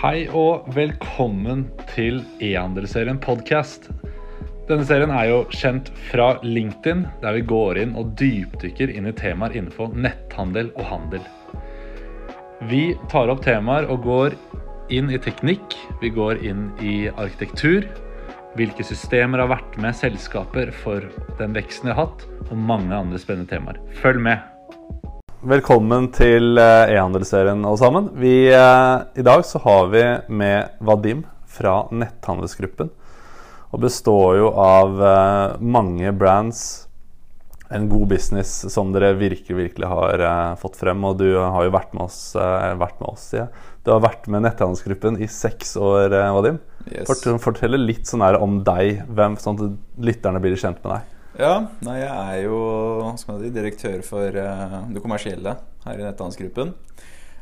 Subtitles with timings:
[0.00, 3.90] Hei og velkommen til e-handelsserien podcast.
[4.64, 9.12] Denne serien er jo kjent fra LinkedIn, der vi går inn og dypdykker inn i
[9.18, 11.26] temaer innenfor netthandel og handel.
[12.70, 14.38] Vi tar opp temaer og går
[14.88, 17.84] inn i teknikk, vi går inn i arkitektur,
[18.56, 21.04] hvilke systemer har vært med selskaper for
[21.42, 23.84] den veksten de har hatt, og mange andre spennende temaer.
[24.00, 24.59] Følg med!
[25.40, 28.10] Velkommen til eh, e-handelsserien alle sammen.
[28.20, 32.90] Vi, eh, I dag så har vi med Vadim fra Netthandelsgruppen.
[33.72, 36.60] Og består jo av eh, mange brands,
[37.72, 40.24] en god business som dere virkelig virkelig har
[40.60, 41.06] fått frem.
[41.08, 43.46] Og du har jo vært med oss, vært med oss ja.
[43.86, 46.60] Du har vært med Netthandelsgruppen i seks år, Vadim.
[46.90, 47.08] Yes.
[47.40, 51.16] Fortell litt sånn her om deg, hvem, sånn at lytterne blir kjent med deg.
[51.38, 52.60] Ja, nei, jeg er jo
[53.20, 56.72] skal si, direktør for det kommersielle her i Netthandelsgruppen.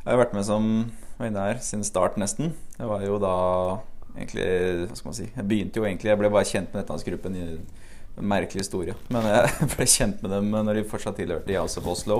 [0.03, 0.67] Jeg har vært med som
[1.19, 2.53] her, siden start, nesten.
[2.77, 3.35] Det var jo da
[4.15, 4.45] egentlig
[4.87, 7.41] Hva skal man si Jeg begynte jo egentlig Jeg ble bare kjent med Netthandelsgruppen i
[7.45, 8.95] en merkelig historie.
[9.09, 12.19] Men jeg ble kjent med dem når de fortsatt tilhørte House of Oslo.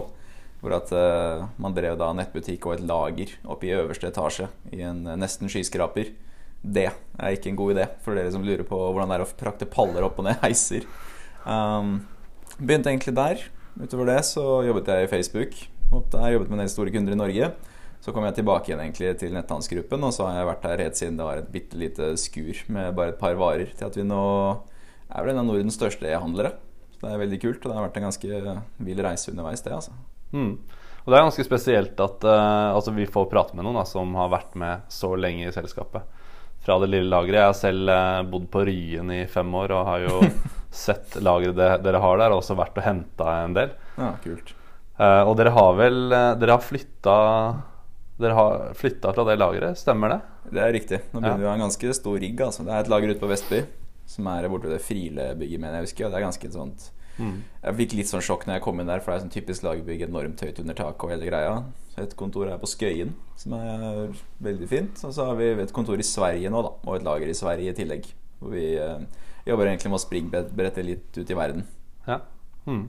[0.59, 4.81] Hvor at uh, man drev da nettbutikk og et lager oppe i øverste etasje i
[4.83, 6.11] en uh, nesten skyskraper.
[6.59, 9.30] Det er ikke en god idé for dere som lurer på hvordan det er å
[9.30, 10.89] frakte paller opp og ned heiser.
[11.45, 12.00] Um,
[12.59, 13.44] begynte egentlig der.
[13.80, 15.59] Utover det så jobbet jeg i Facebook.
[15.90, 17.52] Jeg jobbet med en del store kunder i Norge.
[18.00, 21.00] Så kom jeg tilbake igjen egentlig til netthandelsgruppen, og så har jeg vært der helt
[21.00, 24.06] siden det var et bitte lite skur med bare et par varer, til at vi
[24.08, 24.23] nå
[25.10, 26.54] er vel en av Nordens største e-handlere.
[26.94, 28.56] Så det er veldig kult, og det har vært en ganske
[28.88, 29.98] vill reise underveis, det, altså.
[30.32, 30.54] Mm.
[31.04, 34.16] Og det er ganske spesielt at uh, altså vi får prate med noen da, som
[34.20, 36.06] har vært med så lenge i selskapet.
[36.64, 37.40] Fra det lille lageret.
[37.40, 40.20] Jeg har selv uh, bodd på Ryen i fem år og har jo
[40.72, 43.73] sett lageret dere har der, og også vært og henta en del.
[43.98, 44.53] Ja, kult.
[45.00, 47.14] Uh, og dere har vel Dere har flytta
[48.20, 50.17] dere har flytta fra det lageret, stemmer det?
[50.52, 50.98] Det er riktig.
[51.14, 51.39] Nå begynner ja.
[51.39, 52.42] vi å ha en ganske stor rigg.
[52.44, 52.66] Altså.
[52.67, 53.61] Det er et lager ute på Vestby
[54.09, 56.08] som er borte ved det Friele-bygget, mener jeg husker.
[56.08, 56.88] Og det er ganske sånt
[57.20, 57.36] mm.
[57.64, 59.65] Jeg fikk litt sånn sjokk når jeg kom inn der, for det er sånn typisk
[59.67, 61.55] lagerbygg, enormt høyt under taket og hele greia.
[61.94, 64.15] Så et kontor er på Skøyen, som er
[64.49, 65.04] veldig fint.
[65.05, 67.76] Og så har vi et kontor i Sverige nå, da, og et lager i Sverige
[67.76, 68.10] i tillegg.
[68.39, 68.98] Hvor vi eh,
[69.52, 71.67] jobber egentlig med å springbrette litt ut i verden.
[72.08, 72.21] Ja.
[72.65, 72.87] Hmm.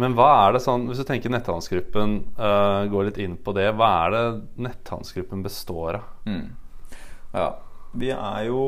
[0.00, 3.68] Men hva er det sånn, hvis du tenker netthandelsgruppen, uh, går litt inn på det,
[3.78, 4.24] hva er det
[4.66, 6.08] netthandelsgruppen består av?
[6.26, 6.48] Mm.
[7.34, 7.46] Ja,
[7.94, 8.62] vi er jo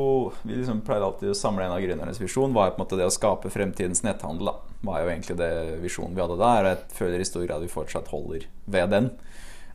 [0.47, 2.55] Vi liksom pleier alltid å samle en av gründernes visjon.
[2.55, 4.53] Hva er på en måte det å skape fremtidens netthandel.
[4.53, 4.55] da
[4.87, 5.53] Hva er jo egentlig det
[5.83, 6.61] visjonen vi hadde der.
[6.63, 9.11] Og jeg føler i stor grad vi fortsatt holder ved den.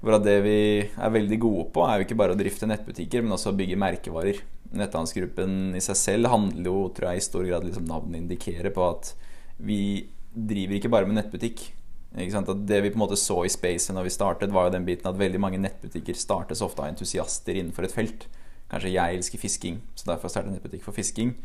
[0.02, 3.36] Hvor det vi er veldig gode på, er jo ikke bare å drifte nettbutikker, men
[3.36, 4.40] også å bygge merkevarer.
[4.74, 8.88] Netthandelsgruppen i seg selv handler jo, tror jeg, i stor grad liksom navnet indikerer på
[8.88, 9.14] at
[9.62, 11.68] vi driver ikke bare med nettbutikk.
[12.12, 15.08] Det vi på en måte så i spacet når vi startet, var jo den biten
[15.08, 18.26] at veldig mange nettbutikker startes ofte av entusiaster innenfor et felt.
[18.72, 21.36] Kanskje jeg elsker fisking, så derfor startet jeg nettbutikk for fisking.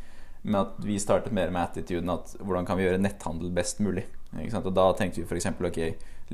[0.46, 4.06] Men at vi startet mer med attituden at hvordan kan vi gjøre netthandel best mulig.
[4.36, 5.48] Og da tenkte vi f.eks.
[5.50, 5.80] ok,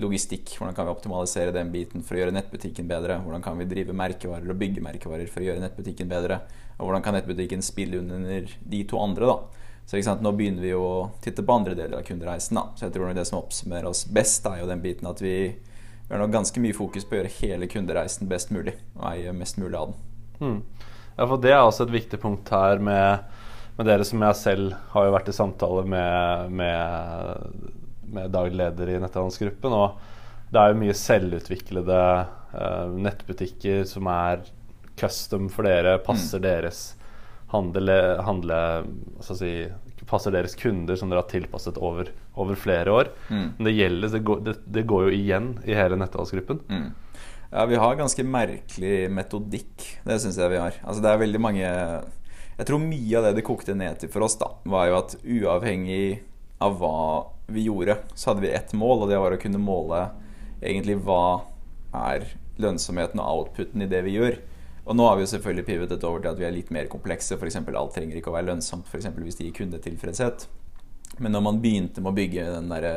[0.02, 0.54] logistikk.
[0.58, 3.20] Hvordan kan vi optimalisere den biten for å gjøre nettbutikken bedre?
[3.24, 6.42] Hvordan kan vi drive merkevarer og bygge merkevarer for å gjøre nettbutikken bedre?
[6.78, 9.62] Og hvordan kan nettbutikken spille under de to andre, da?
[9.86, 12.56] Så nå begynner vi å titte på andre deler av kundereisen.
[12.56, 12.68] Da.
[12.76, 16.12] Så jeg tror det som oppsummerer oss best, er jo den biten at vi, vi
[16.12, 18.76] har nå ganske mye fokus på å gjøre hele kundereisen best mulig.
[18.96, 20.00] Og eie mest mulig av den.
[20.42, 20.88] Mm.
[21.16, 23.26] Ja, for det er også et viktig punkt her med,
[23.76, 27.68] med dere som jeg selv har jo vært i samtale med, med,
[28.12, 29.76] med daglig leder i netthandelsgruppen.
[29.76, 32.00] Og det er jo mye selvutviklede
[32.52, 34.44] uh, nettbutikker som er
[35.00, 36.44] custom for dere, passer mm.
[36.44, 36.82] deres
[37.52, 38.58] handle, handle
[39.24, 39.52] si,
[40.08, 43.12] passer deres kunder som dere har tilpasset over, over flere år.
[43.28, 43.46] Mm.
[43.56, 46.62] Men det gjelder, det går, det, det går, jo igjen i hele netthandelsgruppen.
[46.68, 46.90] Mm.
[47.52, 49.88] Ja, vi har ganske merkelig metodikk.
[50.04, 50.76] Det syns jeg vi har.
[50.80, 51.72] Altså, det er veldig mange
[52.62, 55.16] Jeg tror mye av det det kokte ned til for oss, da, var jo at
[55.18, 56.20] uavhengig
[56.62, 56.98] av hva
[57.50, 60.04] vi gjorde, så hadde vi ett mål, og det var å kunne måle
[60.62, 61.42] egentlig hva
[61.90, 62.28] er
[62.62, 64.38] lønnsomheten og outputen i det vi gjør.
[64.86, 67.34] Og nå har vi jo selvfølgelig pivotet over til at vi er litt mer komplekse.
[67.34, 67.58] F.eks.
[67.66, 69.10] alt trenger ikke å være lønnsomt, f.eks.
[69.10, 70.46] hvis det gir kundetilfredshet.
[71.18, 72.88] Men når man begynte med å bygge den der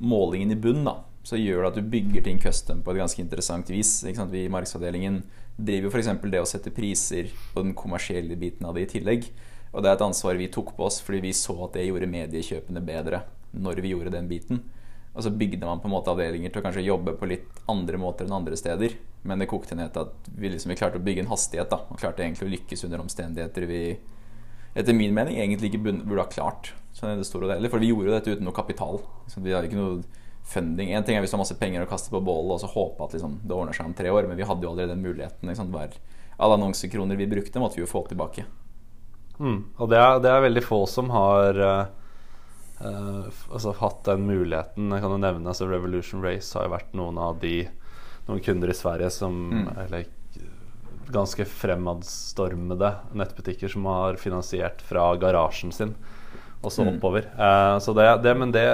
[0.00, 3.22] målingen i bunnen, da, så gjør det at du bygger ting custom på et ganske
[3.22, 3.96] interessant vis.
[4.04, 5.22] Vi i markedsavdelingen
[5.56, 6.10] driver f.eks.
[6.20, 9.30] det å sette priser på den kommersielle biten av det i tillegg.
[9.72, 12.10] Og det er et ansvar vi tok på oss fordi vi så at det gjorde
[12.12, 13.24] mediekjøpene bedre
[13.56, 14.60] når vi gjorde den biten.
[15.14, 17.98] Og så bygde man på en måte avdelinger til å kanskje jobbe på litt andre
[18.02, 18.96] måter enn andre steder.
[19.24, 21.70] Men det kokte ned til at vi, liksom, vi klarte å bygge en hastighet.
[21.70, 23.80] da Og klarte egentlig å lykkes under omstendigheter vi
[24.74, 26.72] etter min mening egentlig ikke burde ha klart.
[26.94, 29.00] Sånn det store For vi gjorde jo dette uten noe kapital.
[29.38, 30.02] vi hadde ikke noe
[30.44, 30.92] funding.
[30.92, 33.06] En ting er hvis du har masse penger å kaste på bålet og så håpe
[33.06, 35.48] at liksom, det ordner seg om tre år, men vi hadde jo allerede den muligheten.
[35.48, 35.96] Liksom, hver
[36.36, 38.44] alle annonsekroner vi brukte, måtte vi jo få tilbake.
[39.38, 39.60] Mm.
[39.78, 41.86] Og det er, det er, veldig få som har uh,
[43.50, 44.92] altså, hatt den muligheten.
[44.92, 47.64] Jeg kan jo nevne altså Revolution Race har jo vært noen av de
[48.28, 49.72] noen kunder i Sverige som mm.
[49.86, 50.06] eller,
[51.12, 55.90] ganske fremadstormede nettbutikker som har finansiert fra garasjen sin
[56.64, 56.94] og så mm.
[56.94, 57.26] oppover.
[57.36, 58.64] Uh, så det, det, men det,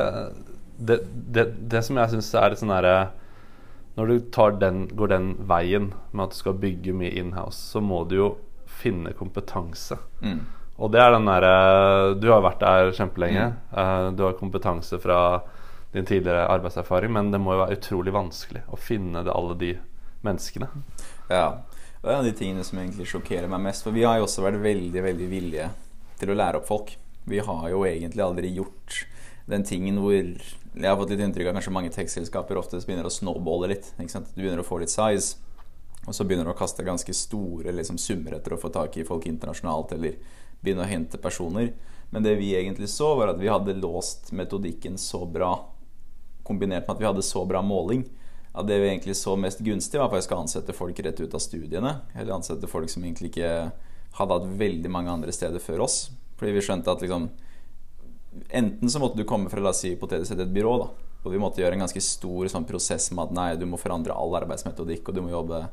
[0.81, 2.95] det, det, det som jeg syns er litt sånn herre
[3.99, 8.05] Når du den, går den veien med at du skal bygge mye inhouse, så må
[8.09, 8.29] du jo
[8.81, 9.99] finne kompetanse.
[10.25, 10.41] Mm.
[10.81, 13.51] Og det er den derre Du har vært der kjempelenge.
[13.51, 13.75] Mm.
[13.75, 15.21] Uh, du har kompetanse fra
[15.93, 19.75] din tidligere arbeidserfaring, men det må jo være utrolig vanskelig å finne det, alle de
[20.23, 20.71] menneskene.
[21.29, 21.61] Ja.
[22.01, 23.85] Det er en av de tingene som egentlig sjokkerer meg mest.
[23.85, 25.67] For vi har jo også vært veldig, veldig villige
[26.21, 26.95] til å lære opp folk.
[27.29, 29.03] Vi har jo egentlig aldri gjort
[29.51, 30.31] den tingen hvor
[30.71, 33.89] Jeg har fått litt inntrykk av kanskje mange tekstselskaper ofte begynner å snowballe litt.
[33.99, 34.05] Du
[34.39, 35.41] begynner å få litt size,
[36.07, 39.07] og så begynner du å kaste ganske store liksom, summer etter å få tak i
[39.07, 40.21] folk internasjonalt, eller
[40.63, 41.73] begynne å hente personer.
[42.15, 45.53] Men det vi egentlig så, var at vi hadde låst metodikken så bra,
[46.47, 48.07] kombinert med at vi hadde så bra måling,
[48.51, 51.43] at det vi egentlig så mest gunstig, var faktisk å ansette folk rett ut av
[51.43, 52.01] studiene.
[52.15, 53.53] Eller ansette folk som egentlig ikke
[54.17, 56.09] hadde hatt veldig mange andre steder før oss.
[56.41, 57.29] Fordi vi skjønte at liksom
[58.49, 60.77] Enten så måtte du komme fra la oss si, hypotetisk et byrå.
[60.79, 60.89] da
[61.25, 64.15] Og vi måtte gjøre en ganske stor sånn, prosess med at nei, du må forandre
[64.15, 65.65] all arbeidsmetodikk, og du må jobbe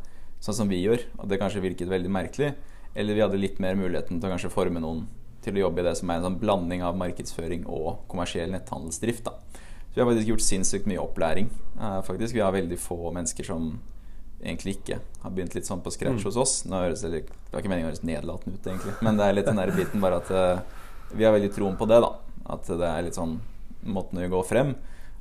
[0.44, 1.06] sånn som vi gjør.
[1.22, 2.56] Og det kanskje virket veldig merkelig.
[2.98, 5.06] Eller vi hadde litt mer muligheten til å kanskje forme noen
[5.46, 9.30] til å jobbe i det som er en sånn blanding av markedsføring og kommersiell netthandelsdrift.
[9.30, 11.52] da Så vi har faktisk gjort sinnssykt mye opplæring.
[11.80, 13.80] Eh, faktisk Vi har veldig få mennesker som
[14.44, 16.28] egentlig ikke har begynt litt sånn på scratch mm.
[16.30, 16.66] hos oss.
[16.66, 18.94] Nå høres det, det var ikke meningen å høres nedlatende ut, egentlig.
[19.02, 20.60] Men det er litt den der biten bare at eh,
[21.14, 22.12] vi har veldig troen på det, da.
[22.48, 23.40] At det er litt sånn
[23.88, 24.76] måten vi går frem.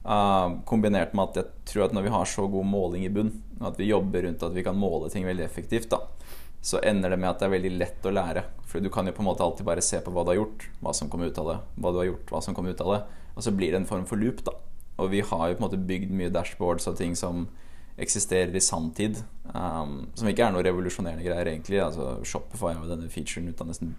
[0.07, 3.33] Uh, kombinert med at jeg tror at når vi har så god måling i bunn,
[3.67, 5.99] at vi jobber rundt at vi kan måle ting veldig effektivt, da,
[6.63, 8.45] så ender det med at det er veldig lett å lære.
[8.67, 10.69] For du kan jo på en måte alltid bare se på hva du har gjort,
[10.83, 12.93] hva som kom ut av det, hva du har gjort, hva som kom ut av
[12.95, 13.03] det.
[13.37, 14.55] Og så blir det en form for loop, da.
[15.03, 17.47] Og vi har jo på en måte bygd mye dashboards og ting som
[18.01, 19.21] eksisterer i sanntid.
[19.53, 21.81] Um, som ikke er noe revolusjonerende greier, egentlig.
[21.85, 23.95] Altså, Shopify har jo denne featuren ut av nesten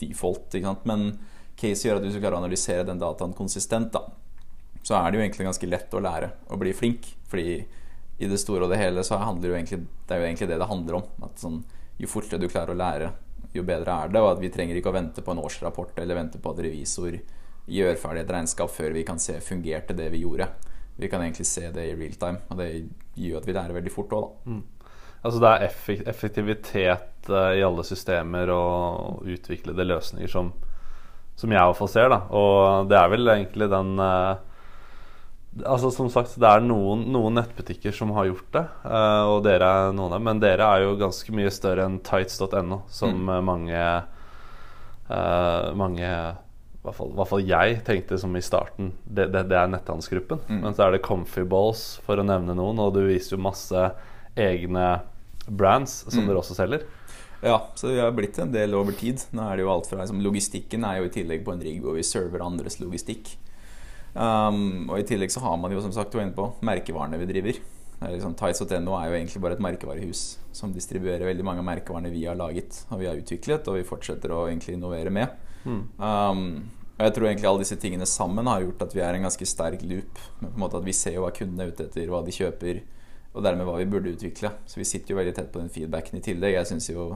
[0.00, 0.56] default.
[0.88, 1.08] Men
[1.58, 4.04] case gjør at hvis du klarer å analysere den dataen konsistent, da,
[4.82, 7.12] så er det jo egentlig ganske lett å lære å bli flink.
[7.30, 7.60] Fordi
[8.22, 10.58] i det store og det hele så handler jo egentlig, det er jo egentlig det
[10.62, 11.06] det handler om.
[11.28, 11.62] At sånn,
[12.02, 13.12] jo fortere du klarer å lære,
[13.52, 14.24] jo bedre er det.
[14.24, 17.20] Og at vi trenger ikke å vente på en årsrapport eller vente på at revisor
[17.72, 20.50] gjør ferdig et regnskap før vi kan se fungerte det vi gjorde
[20.96, 22.38] vi kan egentlig se det i real time.
[22.48, 22.68] Og det
[23.14, 24.52] gjør at vi lærer veldig fort òg, da.
[24.52, 24.62] Mm.
[25.22, 30.50] Altså det er effektivitet uh, i alle systemer og utviklede løsninger som,
[31.42, 32.22] som jeg iallfall ser, da.
[32.38, 34.48] Og det er vel egentlig den uh,
[35.68, 39.66] Altså Som sagt, det er noen, noen nettbutikker som har gjort det, uh, og dere
[39.68, 40.24] er noen av dem.
[40.30, 43.36] Men dere er jo ganske mye større enn tights.no, som mm.
[43.50, 43.84] mange
[45.76, 46.08] mange
[46.82, 50.42] hvert fall, hvert fall, jeg tenkte som i starten Det, det, det er netthandelsgruppen.
[50.48, 50.60] Mm.
[50.64, 52.80] Men så er det Comfy Balls, for å nevne noen.
[52.82, 53.84] Og du viser jo masse
[54.38, 54.86] egne
[55.46, 56.30] brands som mm.
[56.30, 56.86] dere også selger.
[57.42, 59.24] Ja, så vi har blitt en del over tid.
[59.34, 61.80] Nå er det jo alt fra liksom, Logistikken er jo i tillegg på en rigg
[61.82, 63.34] hvor vi server andres logistikk.
[64.14, 67.18] Um, og i tillegg så har man jo som sagt, du var inne på, merkevarene
[67.18, 67.58] vi driver.
[68.02, 70.22] Liksom, Tights.no er jo egentlig bare et merkevarehus
[70.54, 73.88] som distribuerer veldig mange av merkevarene vi har laget og vi har utviklet, og vi
[73.88, 75.34] fortsetter å egentlig innovere med.
[75.64, 75.82] Mm.
[75.98, 76.46] Um,
[76.98, 79.46] og jeg tror egentlig alle disse tingene sammen har gjort at vi er en ganske
[79.48, 80.18] sterk loop.
[80.38, 82.82] På en måte At vi ser jo hva kundene er ute etter, hva de kjøper,
[83.32, 84.52] og dermed hva vi burde utvikle.
[84.68, 86.58] Så vi sitter jo veldig tett på den feedbacken i tillegg.
[86.58, 87.06] Jeg synes jo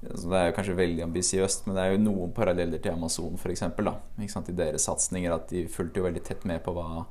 [0.00, 3.34] altså Det er jo kanskje veldig ambisiøst, men det er jo noen paralleller til Amazon
[3.36, 3.66] f.eks.
[3.68, 5.34] I deres satsinger.
[5.36, 7.04] At de fulgte jo veldig tett med på hva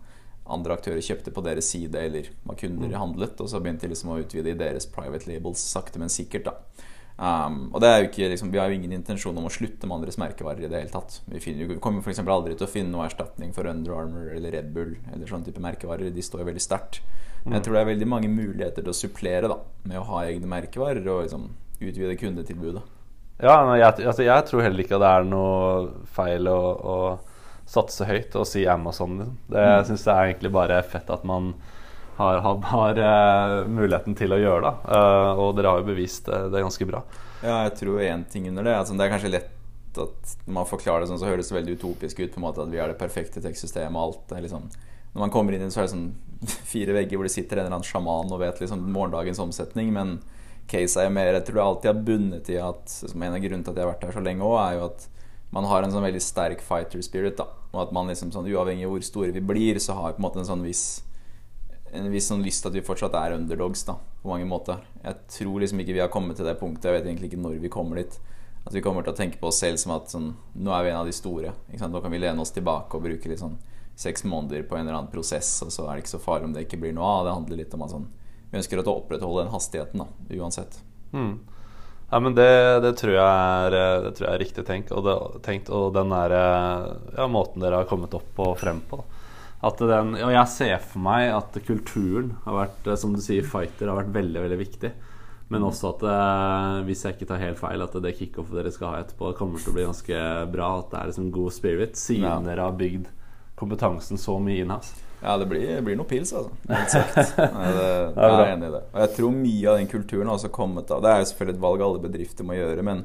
[0.50, 2.98] andre aktører kjøpte på deres side, eller hva kunder mm.
[2.98, 3.42] handlet.
[3.44, 6.50] Og så begynte de liksom å utvide i deres private labels sakte, men sikkert.
[7.20, 10.18] Um, og er ikke, liksom, Vi har jo ingen intensjon om å slutte med andres
[10.18, 10.64] merkevarer.
[10.64, 12.22] i det hele tatt Vi, finner, vi kommer f.eks.
[12.24, 14.96] aldri til å finne noe erstatning for Under Armour eller Red Bull.
[15.12, 17.02] Eller sånne type merkevarer De står jo veldig sterkt.
[17.44, 17.66] Men jeg mm.
[17.66, 21.06] tror det er veldig mange muligheter til å supplere da med å ha egne merkevarer
[21.08, 22.84] og liksom, utvide kundetilbudet.
[23.40, 26.96] Ja, jeg, altså, jeg, tror heller ikke at det er noe feil å, å
[27.70, 29.20] satse høyt og si Amazon.
[29.22, 29.38] Liksom.
[29.54, 31.54] Det jeg syns jeg er egentlig bare fett at man
[32.20, 34.68] har, har, har uh, muligheten til å gjøre.
[34.68, 34.92] det.
[34.92, 37.04] Uh, og dere har jo bevist det, det er ganske bra.
[37.40, 38.76] Ja, jeg tror én ting under det.
[38.76, 39.56] Altså, det er kanskje lett
[40.00, 42.34] at man forklarer det sånn, så høres det veldig utopisk ut.
[42.34, 44.36] på en måte At vi har det perfekte tekstsystemet og alt.
[44.44, 44.68] Liksom,
[45.14, 46.10] når man kommer inn så er det sånn
[46.72, 49.92] fire vegger hvor det sitter en eller annen sjaman og vet liksom morgendagens omsetning.
[49.96, 50.20] Men
[50.70, 53.66] case er jo mer Jeg tror det alltid har bundet i at En av grunnene
[53.66, 55.08] til at jeg har vært her så lenge òg, er jo at
[55.50, 57.38] man har en sånn veldig sterk fighter spirit.
[57.38, 60.20] da Og at man liksom sånn uavhengig av hvor store vi blir, så har vi
[60.20, 61.02] på en måte en sånn viss
[61.90, 63.84] en viss sånn lyst til at vi fortsatt er underdogs.
[63.88, 64.82] da på mange måter.
[65.04, 66.90] Jeg tror liksom ikke vi har kommet til det punktet.
[66.90, 68.20] Jeg vet egentlig ikke når vi kommer dit.
[68.68, 70.92] At vi kommer til å tenke på oss selv som at sånn, nå er vi
[70.92, 71.54] en av de store.
[71.80, 73.56] Nå kan vi lene oss tilbake og bruke litt sånn
[74.00, 76.56] seks måneder på en eller annen prosess, og så er det ikke så farlig om
[76.56, 77.26] det ikke blir noe av.
[77.28, 78.10] Det handler litt om at sånn,
[78.50, 80.80] vi ønsker å opprettholde den hastigheten, da, uansett.
[81.12, 81.34] Mm.
[82.10, 82.50] Ja, men det,
[82.82, 83.76] det, tror er,
[84.06, 84.94] det, tror jeg er, riktig tenkt.
[84.96, 86.36] Og, det, tenkt, og den der,
[87.18, 89.04] ja, måten dere har kommet opp og frem på.
[89.60, 94.00] Den, og jeg ser for meg at kulturen har vært, som du sier, fighter har
[94.00, 94.94] vært veldig, veldig viktig.
[95.50, 98.94] Men også at eh, hvis jeg ikke tar helt feil, at det kickoffet dere skal
[98.94, 100.74] ha etterpå, kommer til å bli ganske bra.
[100.80, 102.42] At det er liksom god spirit, siden ja.
[102.46, 103.10] dere har bygd
[103.60, 105.06] kompetansen så mye inhouse.
[105.20, 106.54] Ja, det blir, det blir noe pils, altså.
[106.72, 107.40] Helt sagt.
[107.58, 108.84] Nei, det, jeg er enig i det.
[108.94, 111.58] Og jeg tror mye av den kulturen har også kommet av Det er jo selvfølgelig
[111.58, 113.04] et valg alle bedrifter må gjøre, men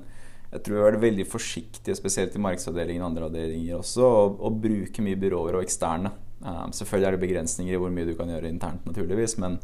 [0.54, 4.52] jeg tror vi har vært veldig forsiktige, spesielt i markedsavdelingen og andre avdelinger også, å
[4.54, 6.12] bruke mye byråer og eksterne.
[6.44, 9.58] Um, selvfølgelig er det begrensninger i hvor mye du kan gjøre internt, naturligvis, men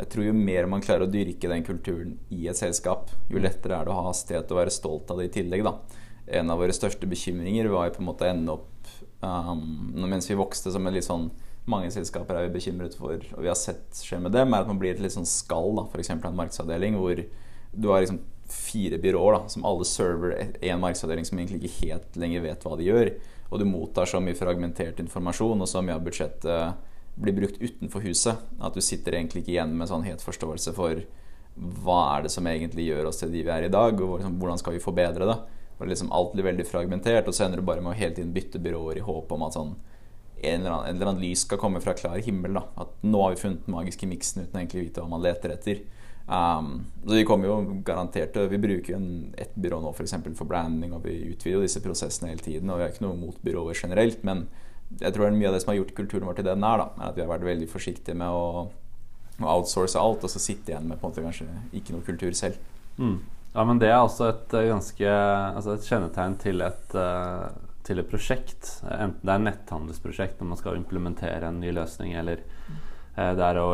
[0.00, 3.44] jeg tror jo mer man klarer å dyrke den kulturen i et selskap, jo mm.
[3.44, 5.66] lettere er det å ha hastighet og være stolt av det i tillegg.
[5.66, 5.74] da.
[6.40, 8.79] En av våre største bekymringer var jo på en måte å ende opp
[9.20, 9.62] um,
[10.06, 11.30] Mens vi vokste som en litt sånn
[11.70, 14.70] mange selskaper er vi bekymret for, og vi har sett skje med dem, er at
[14.70, 16.10] man blir et litt sånn skall, f.eks.
[16.16, 17.20] en markedsavdeling hvor
[17.70, 22.16] du har liksom fire byråer da, som alle server én markedsavdeling som egentlig ikke helt
[22.18, 23.12] lenger vet hva de gjør.
[23.50, 26.88] Og du mottar så mye fragmentert informasjon, og så mye av budsjettet
[27.20, 28.42] blir brukt utenfor huset.
[28.62, 31.04] At du sitter egentlig ikke igjen med sånn helt forståelse for
[31.84, 34.38] hva er det som egentlig gjør oss til de vi er i dag, og liksom,
[34.40, 35.38] hvordan skal vi forbedre det.
[35.80, 38.34] Og liksom Alt blir veldig fragmentert, og så ender du bare med å hele tiden
[38.36, 39.72] bytte byråer i håp om at sånn
[40.40, 42.56] en eller, annen, en eller annen lys skal komme fra klar himmel.
[42.56, 42.64] Da.
[42.80, 45.82] At nå har vi funnet den magiske miksen uten å vite hva man leter etter.
[46.30, 50.48] Um, så Vi kommer jo garantert Vi bruker en, ett byrå nå for, eksempel, for
[50.48, 52.70] branding, og vi utvider disse prosessene hele tiden.
[52.70, 54.46] Og vi har ikke noe mot byråer generelt, men
[55.00, 56.86] jeg tror mye av det som har gjort kulturen vår til det den er, da,
[56.98, 58.64] er at vi har vært veldig forsiktige med å,
[59.38, 61.46] å outsource alt, og så sitte igjen med på en måte kanskje
[61.78, 62.58] ikke noe kultur selv.
[62.98, 63.20] Mm.
[63.52, 67.48] Ja, men det er også et eh, ganske altså et kjennetegn til et, uh,
[67.86, 68.76] til et prosjekt.
[68.86, 72.44] Enten det er et netthandelsprosjekt når man skal implementere en ny løsning, eller
[73.16, 73.72] uh, det er å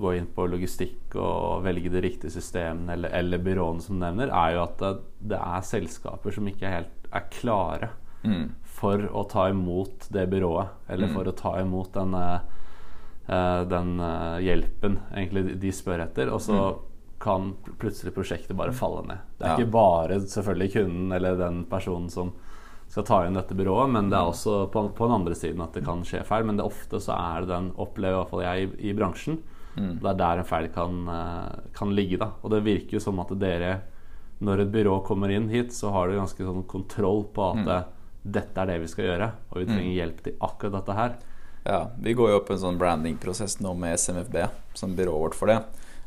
[0.00, 4.56] gå inn på logistikk og velge det riktige systemet, eller, eller byråene som nevner, er
[4.56, 4.94] jo at det,
[5.34, 7.92] det er selskaper som ikke helt er klare.
[8.24, 8.48] Mm
[8.80, 11.12] for å ta imot det byrået, eller mm.
[11.12, 12.14] for å ta imot den,
[13.68, 13.90] den
[14.40, 16.30] hjelpen egentlig de spør etter.
[16.32, 16.78] Og så mm.
[17.20, 19.26] Kan plutselig prosjektet bare falle ned.
[19.38, 19.58] Det er ja.
[19.58, 22.32] ikke bare selvfølgelig kunden eller den personen som
[22.90, 24.32] skal ta inn dette byrået, men det er mm.
[24.32, 26.48] også på, på den andre siden at det kan skje feil.
[26.48, 29.38] Men det ofte så er det den, opplever i hvert fall jeg i, i bransjen.
[29.76, 29.94] Mm.
[30.00, 32.18] Det er der en feil kan, uh, kan ligge.
[32.18, 33.76] da Og det virker jo som at dere,
[34.42, 37.96] når et byrå kommer inn hit, så har du ganske sånn kontroll på at mm
[38.22, 39.96] dette er det vi skal gjøre, og vi trenger mm.
[39.96, 41.14] hjelp til akkurat dette her.
[41.64, 44.36] Ja, vi går jo opp en sånn brandingprosess nå med SMFB
[44.76, 45.60] som byrået vårt for det.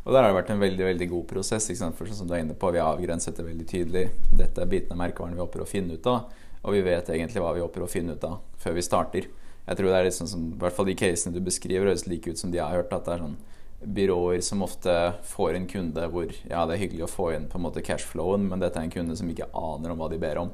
[0.03, 1.69] Og der har det vært en veldig veldig god prosess.
[1.71, 4.09] For sånn som du er inne på, Vi har avgrenset det veldig tydelig.
[4.31, 6.31] Dette er bitene av merkevaren vi håper å finne ut av.
[6.63, 9.27] Og vi vet egentlig hva vi håper å finne ut av før vi starter.
[9.63, 12.07] Jeg tror det er litt sånn som, i hvert fall De casene du beskriver, høres
[12.07, 12.91] like ut som de jeg har hørt.
[12.91, 13.37] At det er sånn
[13.83, 14.93] byråer som ofte
[15.27, 18.47] får en kunde hvor ja, det er hyggelig å få inn på en måte cashflowen,
[18.47, 20.53] men dette er en kunde som ikke aner om hva de ber om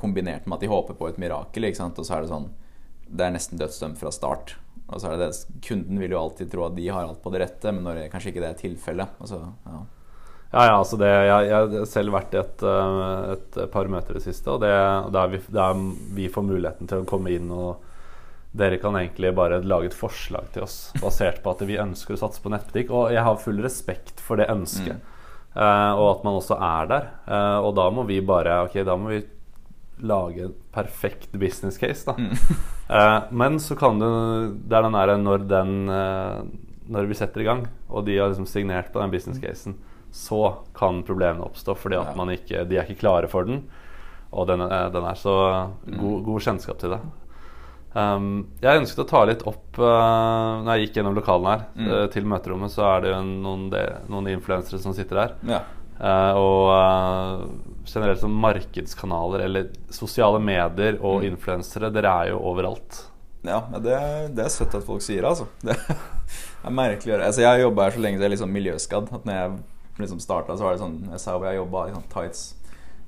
[0.00, 1.68] kombinert med at de håper på et mirakel.
[1.68, 2.50] Og så er det sånn
[3.10, 4.56] Det er nesten dødsdømt fra start.
[4.90, 7.32] Og så er det det Kunden vil jo alltid tro at de har alt på
[7.34, 9.16] det rette, men når det, kanskje ikke det er tilfellet.
[9.22, 9.80] Altså, ja.
[10.50, 14.16] Ja, ja, altså det, jeg, jeg har selv vært i et, eh, et par møter
[14.16, 14.72] i det siste, og det,
[15.14, 15.84] der, vi, der
[16.16, 17.86] vi får muligheten til å komme inn og
[18.50, 22.18] dere kan egentlig bare lage et forslag til oss basert på at vi ønsker å
[22.18, 22.90] satse på nettbutikk.
[22.90, 25.20] Og jeg har full respekt for det ønsket, mm.
[25.54, 27.06] uh, og at man også er der.
[27.28, 29.22] Uh, og da må vi bare Ok, da må vi
[30.02, 32.02] lage en perfekt business case.
[32.08, 32.18] Da.
[32.18, 32.34] Mm.
[32.90, 34.06] uh, men så kan du
[34.66, 36.42] Det er den derre når den uh,
[36.90, 39.76] Når vi setter i gang, og de har liksom signert på den business casen,
[40.10, 43.62] så kan problemene oppstå fordi at man ikke, de er ikke klare for den.
[44.34, 45.34] Og den, uh, den er så
[45.86, 46.24] god, mm.
[46.26, 47.00] god, kjennskap til det.
[47.94, 48.30] Um,
[48.62, 51.88] jeg ønsket å ta litt opp uh, Når jeg gikk gjennom lokalene her, mm.
[51.90, 53.64] uh, til møterommet, så er det jo noen,
[54.10, 55.38] noen influensere som sitter der.
[55.56, 55.62] Ja.
[56.00, 61.26] Uh, og generelt som markedskanaler eller sosiale medier og mm.
[61.32, 61.90] influensere.
[61.92, 63.02] Dere er jo overalt.
[63.44, 63.96] Ja, det,
[64.36, 65.48] det er søtt at folk sier altså.
[65.64, 67.26] Det er merkelig å gjøre.
[67.30, 69.12] Altså, jeg har jobba her så lenge Jeg er liksom miljøskadd.
[69.16, 69.52] At når jeg
[70.02, 72.42] liksom starta, så var det sånn Jeg sa hvor jeg jobba i sånn tights.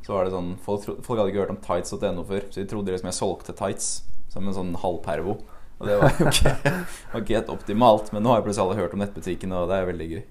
[0.03, 2.95] Så var det sånn folk, folk, hadde ikke hørt om tights.no før, så de trodde
[2.95, 3.91] liksom jeg solgte tights
[4.33, 5.37] som en sånn halvpervo.
[5.79, 6.27] Og det var jo
[7.21, 8.11] ikke helt optimalt.
[8.15, 10.23] Men nå har jeg plutselig alle hørt om nettbutikken, og det er veldig gøy.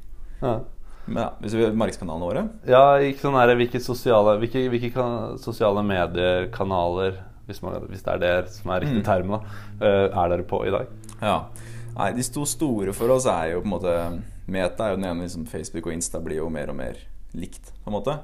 [0.42, 0.56] Ja.
[1.08, 2.46] Men ja, hvis vi Markedskanalene våre?
[2.70, 5.06] Ja, ikke sånn her, hvilke, sosiale, hvilke, hvilke
[5.42, 9.08] sosiale mediekanaler hvis, man, hvis, det er det som er riktig mm.
[9.08, 9.40] term, da,
[9.82, 10.92] eh, er dere på i dag?
[11.20, 11.40] Ja,
[11.92, 13.96] Nei, de to store for oss er jo på en måte
[14.52, 17.00] Meta er jo den ene liksom Facebook og Insta blir jo mer og mer
[17.38, 18.16] likt, på en måte.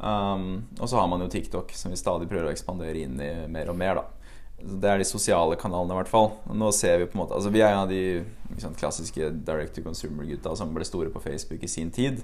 [0.00, 3.30] Um, og så har man jo TikTok, som vi stadig prøver å ekspandere inn i
[3.48, 4.19] mer og mer, da.
[4.60, 6.30] Det er de sosiale kanalene, i hvert fall.
[6.52, 9.74] Nå ser Vi på en måte Altså vi er en av de liksom, klassiske direct
[9.76, 12.20] to consumer-gutta som ble store på Facebook i sin tid.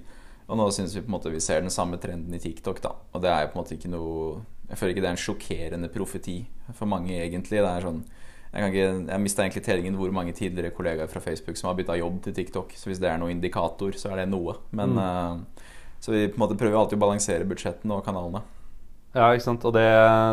[0.47, 2.83] Og nå syns vi på en måte vi ser den samme trenden i TikTok.
[2.83, 5.17] da Og det er jo på en måte ikke noe Jeg føler ikke det er
[5.17, 6.39] en sjokkerende profeti
[6.75, 7.63] for mange, egentlig.
[7.63, 8.03] Det er sånn
[8.53, 11.79] Jeg, kan ikke, jeg mista egentlig tellingen hvor mange tidligere kollegaer fra Facebook som har
[11.79, 12.77] bytta jobb til TikTok.
[12.77, 14.59] Så hvis det er noen indikator, så er det noe.
[14.71, 15.01] Men mm.
[15.01, 15.65] uh,
[16.01, 18.45] Så vi på en måte prøver alltid å balansere budsjettene og kanalene.
[19.17, 19.65] Ja, ikke sant.
[19.65, 19.87] Og det,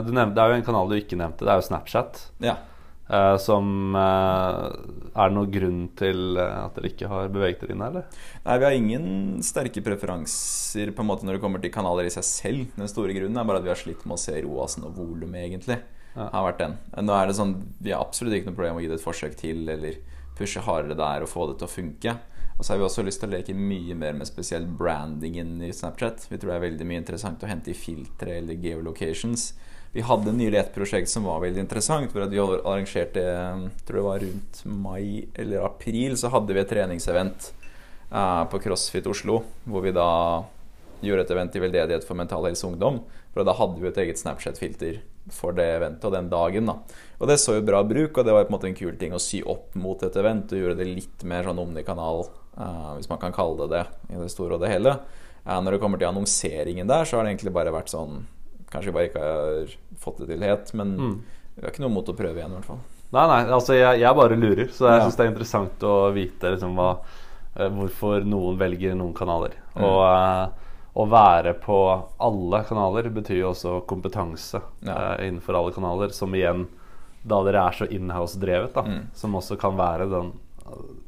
[0.09, 1.47] nevnte, det er jo en kanal du ikke nevnte.
[1.47, 2.21] Det er jo Snapchat.
[2.43, 2.59] Ja.
[3.03, 4.71] Uh, som uh,
[5.11, 8.21] Er det noen grunn til at dere ikke har beveget dere inn her, eller?
[8.45, 9.07] Nei, vi har ingen
[9.43, 12.63] sterke preferanser på en måte når det kommer til kanaler i seg selv.
[12.77, 15.43] Den store grunnen er bare at vi har slitt med å se ROAS-en og volumet,
[15.43, 15.79] egentlig.
[16.13, 16.29] Ja.
[16.29, 16.75] Har vært den.
[17.07, 19.05] Nå er det sånn Vi har absolutt ikke noe problem med å gi det et
[19.05, 19.97] forsøk til, eller
[20.37, 22.15] pushe hardere der og få det til å funke.
[22.57, 25.71] Og så har vi også lyst til å leke mye mer med spesielt brandingen i
[25.73, 26.27] Snapchat.
[26.29, 29.51] Vi tror det er veldig mye interessant å hente i filtre eller geolocations.
[29.93, 33.23] Vi hadde nylig et prosjekt som var veldig interessant, hvor vi arrangerte
[33.85, 37.51] tror det var rundt mai eller april, så hadde vi et treningsevent
[38.09, 40.09] uh, på CrossFit Oslo, hvor vi da
[41.03, 43.03] gjorde et event i veldedighet for Mental Helse Ungdom.
[43.33, 45.01] For da hadde vi et eget Snapchat-filter
[45.33, 46.69] for det eventet og den dagen.
[46.69, 46.77] da
[47.19, 49.13] Og det så jo bra bruk, og det var på en måte en kul ting
[49.13, 53.19] å sy opp mot et event og gjøre det litt mer sånn omnikanal hvis man
[53.21, 54.97] kan kalle det det i det store og det hele.
[55.43, 58.23] Uh, når det kommer til annonseringen der, så har det egentlig bare vært sånn
[58.73, 61.17] Kanskje vi bare ikke har fått det til helt, men mm.
[61.53, 62.79] vi har ikke noe mot å prøve igjen, i hvert fall.
[63.13, 65.03] Nei, nei, altså jeg, jeg bare lurer, så jeg ja.
[65.03, 66.87] syns det er interessant å vite liksom, hva,
[67.59, 69.53] uh, hvorfor noen velger noen kanaler.
[69.75, 69.85] Mm.
[69.85, 71.77] Og å være på
[72.25, 74.97] alle kanaler betyr jo også kompetanse ja.
[75.21, 76.65] innenfor alle kanaler, som igjen
[77.21, 79.05] da dere er så inhouse-drevet, da, mm.
[79.21, 80.33] som også kan være den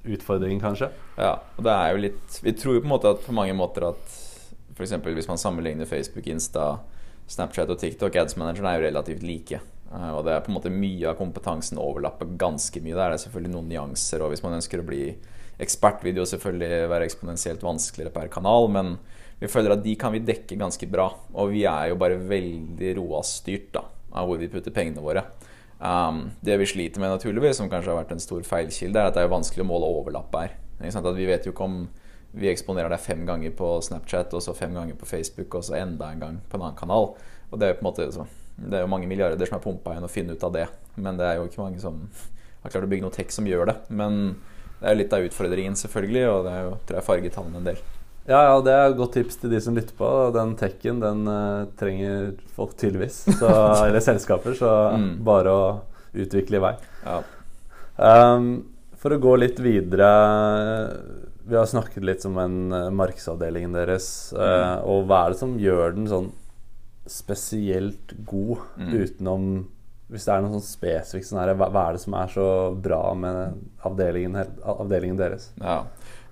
[0.03, 0.89] utfordringen, kanskje.
[1.17, 3.55] Ja, og det er jo litt Vi tror jo på en måte at på mange
[3.57, 4.17] måter at
[4.75, 4.97] f.eks.
[5.05, 6.81] hvis man sammenligner Facebook, Insta,
[7.31, 9.61] Snapchat og TikTok, ads-manageren er jo relativt like.
[9.91, 13.13] Eh, og det er på en måte mye av kompetansen overlapper ganske mye der.
[13.13, 15.03] Det er selvfølgelig noen nyanser, og hvis man ønsker å bli
[15.63, 18.97] ekspert, vil det jo selvfølgelig være eksponentielt vanskeligere per kanal, men
[19.39, 21.09] vi føler at de kan vi dekke ganske bra.
[21.35, 25.25] Og vi er jo bare veldig ROAS-styrt av hvor vi putter pengene våre.
[25.85, 29.17] Um, det vi sliter med, naturligvis, som kanskje har vært en stor feilkilde, er at
[29.17, 30.55] det er vanskelig å måle overlapp her.
[30.79, 31.83] Vi vet jo ikke om
[32.35, 35.77] vi eksponerer deg fem ganger på Snapchat, og så fem ganger på Facebook, og så
[35.79, 37.13] enda en gang på en annen kanal.
[37.51, 39.63] Og det er jo på en måte så, Det er jo mange milliarder som er
[39.63, 40.65] pumpa inn å finne ut av det.
[40.95, 42.01] Men det er jo ikke mange som
[42.63, 43.75] har klart å bygge noe tech som gjør det.
[43.89, 44.37] Men
[44.79, 47.61] det er jo litt av utfordringen, selvfølgelig, og det er jo, tror jeg farger tallene
[47.61, 47.81] en del.
[48.25, 50.07] Ja, ja, det er et godt tips til de som lytter på.
[50.33, 53.21] Den tekken den uh, trenger folk tydeligvis.
[53.37, 53.49] Så,
[53.85, 54.55] eller selskaper.
[54.57, 55.11] Så mm.
[55.25, 55.67] bare å
[56.15, 56.71] utvikle i vei.
[57.05, 57.19] Ja.
[58.01, 58.49] Um,
[58.99, 60.07] for å gå litt videre
[61.47, 64.09] Vi har snakket litt om en uh, markedsavdelingen deres.
[64.33, 64.89] Uh, mm.
[64.89, 66.33] Og hva er det som gjør den sånn
[67.05, 68.89] spesielt god mm.
[68.89, 69.47] utenom
[70.09, 72.49] Hvis det er noe sånn spesifikt sånn her, hva, hva, er det som er så
[72.73, 75.51] bra med avdelingen, avdelingen deres?
[75.61, 75.83] Ja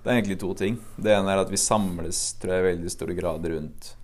[0.04, 0.76] det er egentlig to ting.
[1.00, 3.94] Det ene er at vi samles tror jeg, i veldig stor grad rundt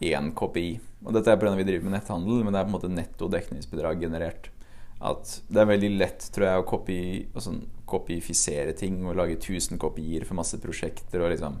[0.00, 0.72] én KPI.
[1.04, 1.52] Og dette er pga.
[1.58, 4.48] vi driver med netthandel, men det er på en måte netto dekningsbidrag generert.
[5.04, 7.00] At det er veldig lett tror jeg, å kopi,
[7.34, 11.20] altså, kopifisere ting og lage 1000 kopier for masse prosjekter.
[11.20, 11.60] og liksom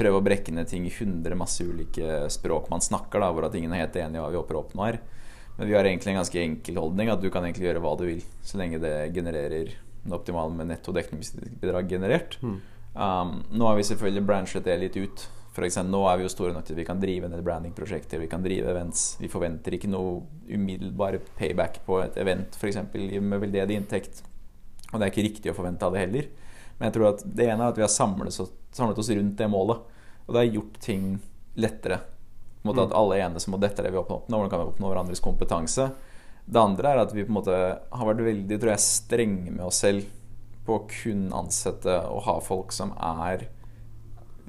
[0.00, 3.54] prøve å brekke ned ting i 100 masse ulike språk man snakker, da, hvor at
[3.54, 5.00] ingen er helt enig i hva vi håper å her.
[5.58, 8.06] Men vi har egentlig en ganske enkel holdning, at du kan egentlig gjøre hva du
[8.08, 12.38] vil, så lenge det genererer det optimale med netto dekningsbidrag generert.
[12.40, 12.60] Mm.
[12.94, 15.26] Um, nå har vi selvfølgelig branchet det litt ut.
[15.54, 18.20] For eksempel, nå er vi jo store nok til at vi kan drive ned brandingprosjekter,
[18.22, 19.16] vi kan drive events.
[19.20, 22.78] Vi forventer ikke noe umiddelbar payback på et event, f.eks.
[22.94, 24.22] med veldedig inntekt.
[24.90, 26.30] Og det er ikke riktig å forvente av det heller.
[26.78, 29.36] Men jeg tror at det ene er at vi har samlet oss, samlet oss rundt
[29.38, 29.82] det målet.
[30.26, 31.10] Og det har gjort ting
[31.60, 31.98] lettere.
[32.60, 34.24] På en måte At alle er enige om dette er det vi oppnår.
[34.28, 35.90] Hvordan kan vi oppnå hverandres kompetanse?
[36.44, 39.64] Det andre er at vi på en måte har vært veldig tror jeg, strenge med
[39.66, 40.06] oss selv
[40.70, 43.48] på å kun ansette og ha folk som er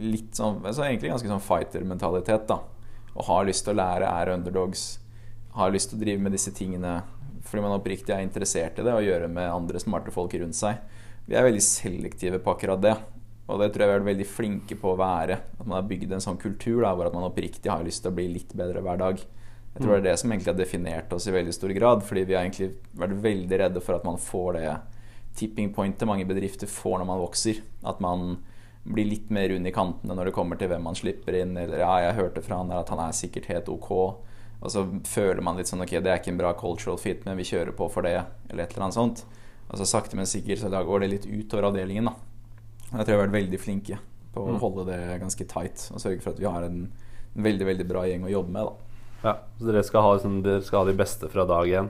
[0.01, 2.61] litt sånn altså Egentlig ganske sånn fighter-mentalitet, da.
[3.11, 4.85] Og har lyst til å lære, er underdogs.
[5.57, 7.01] Har lyst til å drive med disse tingene
[7.41, 10.77] fordi man oppriktig er interessert i det og gjøre med andre smarte folk rundt seg.
[11.25, 12.93] Vi er veldig selektive på akkurat det.
[13.49, 15.37] Og det tror jeg vi har vært veldig flinke på å være.
[15.57, 18.13] At man har bygd en sånn kultur da, hvor at man oppriktig har lyst til
[18.13, 19.19] å bli litt bedre hver dag.
[19.71, 22.05] Jeg tror det er det som egentlig har definert oss i veldig stor grad.
[22.07, 24.65] Fordi vi har egentlig vært veldig redde for at man får det
[25.35, 27.61] tipping pointet mange bedrifter får når man vokser.
[27.87, 28.37] At man
[28.83, 31.55] blir litt mer rund i kantene når det kommer til hvem man slipper inn.
[31.57, 33.91] Eller ja, jeg hørte fra han der at han er sikkert helt ok.
[34.61, 37.37] Og så føler man litt sånn ok, det er ikke en bra cultural fit, men
[37.39, 38.17] vi kjører på for det.
[38.49, 39.23] Eller et eller annet sånt.
[39.71, 42.13] Og så sakte, men sikkert så da går det litt utover avdelingen, da.
[42.91, 43.97] Jeg tror jeg har vært veldig flinke
[44.35, 44.59] på å Mm.
[44.59, 46.91] holde det ganske tight og sørge for at vi har en,
[47.35, 48.73] en veldig, veldig bra gjeng å jobbe med, da.
[49.21, 51.89] Ja, så dere skal, ha, liksom, dere skal ha de beste fra dag én?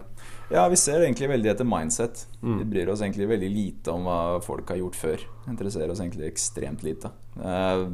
[0.52, 2.26] Ja, vi ser egentlig veldig etter mindset.
[2.42, 2.58] Mm.
[2.60, 5.24] Vi bryr oss egentlig veldig lite om hva folk har gjort før.
[5.48, 7.14] Interesserer oss egentlig ekstremt lite.
[7.40, 7.86] Eh,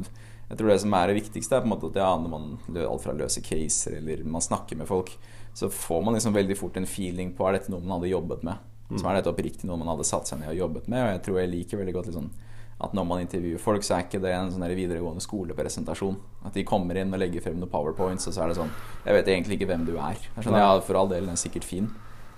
[0.48, 2.44] Jeg tror det som er det viktigste, er på en måte at ja, når man
[2.80, 5.10] alt fra løser caser eller man snakker med folk,
[5.52, 8.42] så får man liksom veldig fort en feeling på er dette noe man hadde jobbet
[8.48, 8.56] med.
[8.96, 11.02] Så er dette oppriktig noe man hadde satt seg ned og jobbet med.
[11.04, 12.30] Og jeg tror jeg liker veldig godt liksom
[12.78, 16.18] at når man intervjuer folk, så er ikke det en sånn videregående skolepresentasjon.
[16.46, 18.70] At de kommer inn og legger frem noen powerpoints, og så er det sånn
[19.04, 20.20] Jeg vet egentlig ikke hvem du er.
[20.36, 21.88] Jeg skjønner, ja, For all del, den er sikkert fin.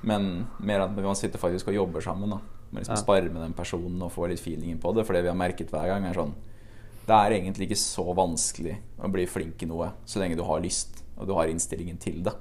[0.00, 2.30] Men mer at man sitter faktisk og jobber sammen.
[2.32, 3.02] da Man liksom Ja.
[3.02, 5.04] Sparer med den personen og får litt feelingen på det.
[5.04, 6.32] For det vi har merket hver gang, er sånn
[7.06, 10.60] Det er egentlig ikke så vanskelig å bli flink i noe så lenge du har
[10.60, 12.32] lyst og du har innstillingen til det.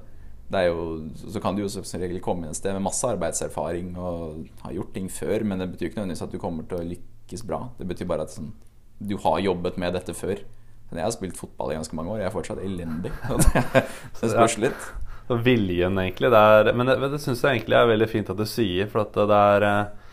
[0.49, 3.95] Det jo, så kan du jo som regel komme inn et sted med masse arbeidserfaring
[3.97, 6.88] og har gjort ting før, men det betyr ikke nødvendigvis at du kommer til å
[6.88, 7.68] lykkes bra.
[7.78, 8.54] Det betyr bare at sånn,
[9.00, 10.42] du har jobbet med dette før.
[10.89, 12.24] Men Jeg har spilt fotball i ganske mange år.
[12.24, 13.13] Jeg er fortsatt elendig.
[14.20, 14.89] Det, spørs litt.
[15.30, 16.32] Og viljen, egentlig.
[16.34, 19.04] Det er, men det, det syns jeg egentlig er veldig fint at du sier, for
[19.04, 20.10] at det er eh,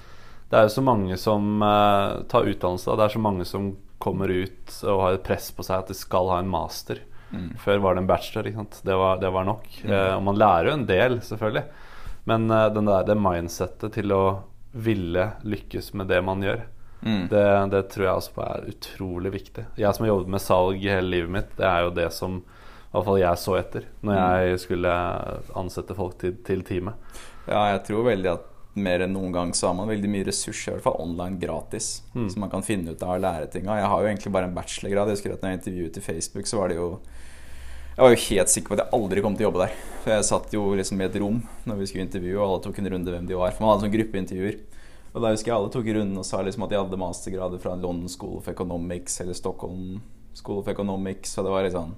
[0.50, 4.28] Det er jo så mange som eh, tar utdannelse, det er så mange som kommer
[4.28, 7.00] ut og har et press på seg at de skal ha en master.
[7.32, 7.56] Mm.
[7.58, 8.50] Før var det en bachelor.
[8.84, 9.64] Det var, det var nok.
[9.88, 11.64] Eh, og man lærer jo en del, selvfølgelig.
[12.28, 14.22] Men den der, det mindsettet til å
[14.76, 16.66] ville lykkes med det man gjør,
[17.04, 17.28] Mm.
[17.30, 19.66] det, det tror jeg også er utrolig viktig.
[19.78, 22.96] Jeg som har jobbet med salg hele livet mitt, det er jo det som i
[22.96, 24.16] hvert fall jeg så etter når
[24.48, 24.92] jeg skulle
[25.60, 26.94] ansette folk til, til teamet.
[27.46, 30.72] Ja, jeg tror veldig at mer enn noen gang så har man veldig mye ressurser,
[30.72, 32.26] i hvert fall online gratis, Mm.
[32.32, 33.78] som man kan finne ut av og lære ting av.
[33.78, 35.08] Jeg har jo egentlig bare en bachelorgrad.
[35.08, 36.88] Jeg husker at når jeg intervjuet i Facebook, så var det jo
[37.96, 39.76] Jeg var jo helt sikker på at jeg aldri kom til å jobbe der.
[40.04, 42.78] For jeg satt jo liksom i et rom når vi skulle intervjue, og alle tok
[42.82, 43.54] en runde hvem de var.
[43.56, 44.58] For man hadde sånn gruppeintervjuer.
[45.16, 47.72] Og da husker jeg alle tok runden og sa liksom at de hadde mastergrader fra
[47.72, 50.02] London School of Economics eller Stockholm
[50.36, 51.94] School of Economics, og det var sånn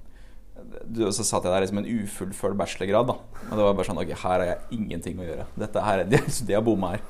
[0.87, 3.07] du, så satt jeg der liksom en ufullført bachelorgrad.
[3.11, 5.47] da Og det var bare sånn Ok, her har jeg ingenting å gjøre.
[5.55, 7.05] Dette her, De, de har bomma her.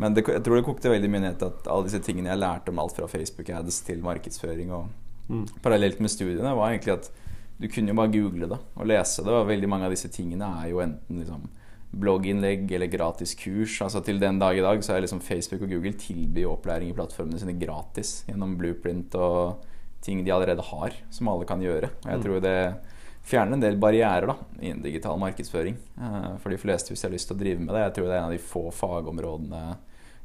[0.00, 2.40] Men det, jeg tror det kokte veldig mye ned til at alle disse tingene jeg
[2.40, 4.88] lærte om alt fra Facebook ads til markedsføring og
[5.24, 5.46] Mm.
[5.64, 7.06] parallelt med studiene, var egentlig at
[7.56, 9.32] du kunne jo bare google det og lese det.
[9.32, 11.46] Og veldig mange av disse tingene er jo enten liksom
[12.00, 13.78] blogginnlegg eller gratis kurs.
[13.84, 16.96] Altså Til den dag i dag så er liksom Facebook og Google tilbyr opplæring i
[16.96, 19.62] plattformene sine gratis gjennom Blueprint og
[20.04, 21.88] ting de allerede har, som alle kan gjøre.
[22.04, 22.24] Og jeg Mm.
[22.24, 22.76] tror det
[23.24, 25.76] fjerner en del barrierer da innen digital markedsføring.
[26.00, 27.82] eh, For de fleste hvis de har lyst til å drive med det.
[27.86, 29.76] Jeg tror det er en av de få fagområdene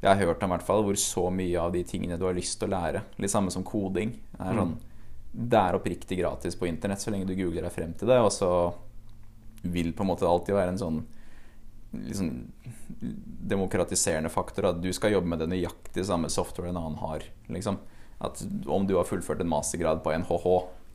[0.01, 2.34] jeg har hørt om, i hvert fall, hvor så mye av de tingene du har
[2.34, 4.77] lyst til å lære, litt samme som koding, er sånn
[5.36, 8.32] Det er oppriktig gratis på internett så lenge du googler deg frem til det, og
[8.32, 8.73] så
[9.63, 11.03] vil på en måte alltid være en sånn
[11.91, 12.32] liksom
[13.49, 17.23] demokratiserende faktor at du skal jobbe med det nøyaktig samme software en annen har.
[17.47, 17.80] Liksom.
[18.19, 20.47] At om du har fullført en mastergrad på NHH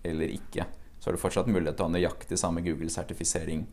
[0.05, 0.67] eller ikke,
[1.01, 3.67] så har du fortsatt mulighet til å ha nøyaktig samme Google-sertifisering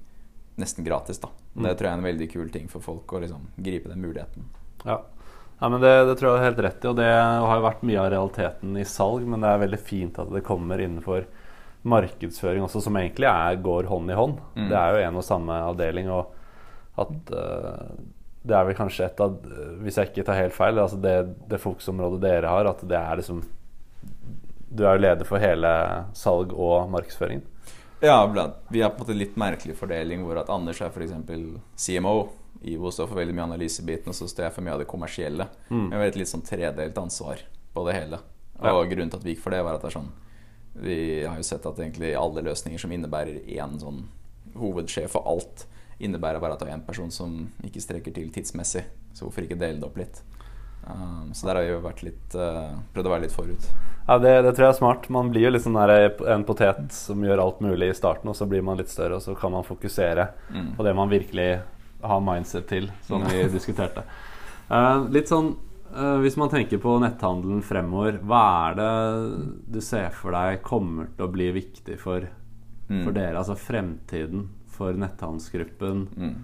[0.59, 1.19] nesten gratis.
[1.19, 1.29] da.
[1.53, 4.47] Det tror jeg er en veldig kul ting for folk å liksom gripe den muligheten.
[4.83, 4.97] Ja.
[5.59, 7.85] ja, men det, det tror jeg er helt rett i, og det har jo vært
[7.87, 11.27] mye av realiteten i salg, men det er veldig fint at det kommer innenfor
[11.81, 14.41] markedsføring også, som egentlig er, går hånd i hånd.
[14.55, 14.67] Mm.
[14.69, 16.40] Det er jo en og samme avdeling, og
[16.99, 17.93] at uh,
[18.41, 19.35] det er vel kanskje et av
[19.83, 21.15] Hvis jeg ikke tar helt feil, altså det,
[21.49, 23.43] det fokusområdet dere har, at det er liksom
[24.71, 25.71] Du er jo leder for hele
[26.17, 27.45] salg og markedsføringen.
[28.01, 28.25] Ja,
[28.69, 31.11] vi har på en måte litt merkelig fordeling hvor at Anders er f.eks.
[31.77, 32.15] CMO.
[32.65, 35.45] Ivo står for veldig mye analysebiten, og så står jeg for mye av det kommersielle.
[35.69, 35.85] Mm.
[35.91, 37.43] Vi har et litt sånn tredelt ansvar
[37.75, 38.21] på det hele.
[38.57, 38.73] Ja.
[38.73, 40.09] Og grunnen til at vi gikk for det, var at det er sånn
[40.81, 44.03] Vi har jo sett at egentlig alle løsninger som innebærer én sånn
[44.57, 45.65] hovedsjef for alt,
[46.03, 48.83] innebærer bare at det er én person som ikke strekker til tidsmessig.
[49.13, 50.21] Så hvorfor ikke dele det opp litt?
[50.87, 53.65] Um, så der har vi jo vært litt uh, prøvd å være litt forut.
[54.07, 55.09] Ja, det, det tror jeg er smart.
[55.13, 58.63] Man blir jo sånn en potet som gjør alt mulig i starten, og så blir
[58.65, 60.71] man litt større, og så kan man fokusere Mm.
[60.75, 61.61] på det man virkelig
[62.01, 64.01] har mindset til, som vi diskuterte.
[64.71, 65.51] Uh, litt sånn
[65.93, 68.91] uh, Hvis man tenker på netthandelen fremover, hva er det
[69.75, 72.25] du ser for deg kommer til å bli viktig for,
[72.91, 73.05] Mm.
[73.05, 73.37] for dere?
[73.39, 74.49] Altså fremtiden
[74.81, 76.07] for netthandelsgruppen.
[76.17, 76.35] Mm.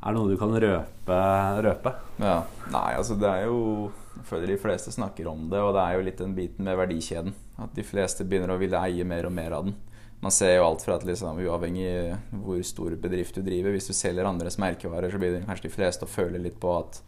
[0.00, 1.18] Er det noe du kan røpe?
[1.66, 1.92] røpe?
[2.22, 2.38] Ja,
[2.72, 5.96] Nei, altså det er jo Jeg føler de fleste snakker om det, og det er
[5.96, 7.36] jo litt den biten med verdikjeden.
[7.60, 9.76] At de fleste begynner å ville eie mer og mer av den.
[10.20, 13.94] Man ser jo alt fra at liksom, uavhengig hvor stor bedrift du driver, hvis du
[13.96, 17.00] selger andres merkevarer, så begynner kanskje de fleste å føle litt på at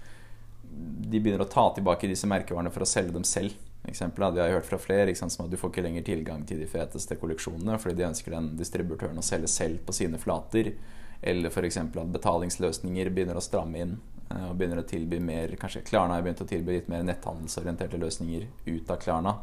[0.72, 3.52] de begynner å ta tilbake disse merkevarene for å selge dem selv.
[3.88, 6.60] Eksempel hadde jeg hørt fra flere sant, som at du får ikke lenger tilgang til
[6.62, 10.70] de feteste kolleksjonene fordi de ønsker den distributøren å selge selv på sine flater.
[11.22, 11.78] Eller f.eks.
[11.78, 13.96] at betalingsløsninger begynner å stramme inn
[14.30, 18.00] eh, og begynner å tilby mer Kanskje Klarna har begynt å tilby litt mer netthandelsorienterte
[18.02, 19.36] løsninger ut av Klarna.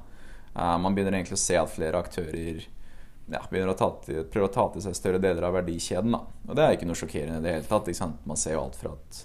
[0.55, 2.63] Uh, man begynner egentlig å se at flere aktører
[3.29, 6.15] ja, begynner å ta til, prøver å ta til seg større deler av verdikjeden.
[6.15, 6.23] Da.
[6.47, 8.23] Og det er ikke noe sjokkerende i det hele tatt.
[8.27, 9.21] Man ser jo alt fra at